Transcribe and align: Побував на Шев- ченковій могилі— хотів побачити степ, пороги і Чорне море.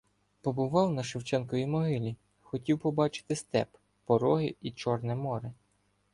Побував 0.41 0.93
на 0.93 1.01
Шев- 1.01 1.23
ченковій 1.23 1.65
могилі— 1.65 2.15
хотів 2.41 2.79
побачити 2.79 3.35
степ, 3.35 3.67
пороги 4.05 4.55
і 4.61 4.71
Чорне 4.71 5.15
море. 5.15 5.53